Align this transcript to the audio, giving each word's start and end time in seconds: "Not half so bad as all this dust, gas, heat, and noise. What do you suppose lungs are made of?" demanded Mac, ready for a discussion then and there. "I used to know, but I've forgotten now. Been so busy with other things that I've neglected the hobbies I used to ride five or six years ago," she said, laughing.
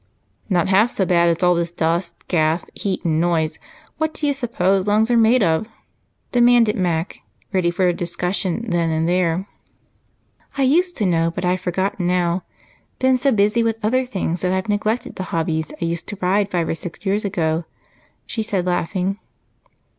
"Not 0.49 0.67
half 0.69 0.89
so 0.89 1.05
bad 1.05 1.29
as 1.29 1.43
all 1.43 1.53
this 1.53 1.69
dust, 1.71 2.27
gas, 2.27 2.65
heat, 2.73 3.05
and 3.05 3.21
noise. 3.21 3.59
What 3.99 4.15
do 4.15 4.25
you 4.25 4.33
suppose 4.33 4.87
lungs 4.87 5.11
are 5.11 5.15
made 5.15 5.43
of?" 5.43 5.67
demanded 6.31 6.75
Mac, 6.75 7.19
ready 7.53 7.69
for 7.69 7.87
a 7.87 7.93
discussion 7.93 8.65
then 8.71 8.89
and 8.89 9.07
there. 9.07 9.47
"I 10.57 10.63
used 10.63 10.97
to 10.97 11.05
know, 11.05 11.29
but 11.35 11.45
I've 11.45 11.61
forgotten 11.61 12.07
now. 12.07 12.41
Been 12.97 13.15
so 13.15 13.31
busy 13.31 13.61
with 13.61 13.77
other 13.83 14.07
things 14.07 14.41
that 14.41 14.51
I've 14.51 14.69
neglected 14.69 15.17
the 15.17 15.23
hobbies 15.29 15.71
I 15.79 15.85
used 15.85 16.07
to 16.07 16.17
ride 16.19 16.49
five 16.49 16.67
or 16.67 16.73
six 16.73 17.05
years 17.05 17.23
ago," 17.23 17.65
she 18.25 18.41
said, 18.41 18.65
laughing. 18.65 19.19